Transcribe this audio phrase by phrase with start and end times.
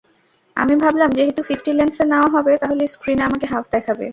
[0.57, 4.07] আমি ভাবলাম, যেহেতু ফিফটি লেন্সে নেওয়া হবে তাহলে স্ক্রিনে আমাকে হাফ দেখাবে।